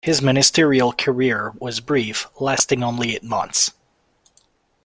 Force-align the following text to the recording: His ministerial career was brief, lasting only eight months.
His 0.03 0.19
ministerial 0.19 0.93
career 0.93 1.53
was 1.59 1.79
brief, 1.79 2.25
lasting 2.39 2.81
only 2.83 3.13
eight 3.15 3.21
months. 3.23 3.71